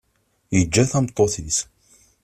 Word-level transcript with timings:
Yeǧǧa 0.55 0.83
tameṭṭut-is. 0.91 1.57